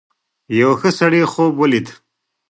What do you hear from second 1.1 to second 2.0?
خوب ولید.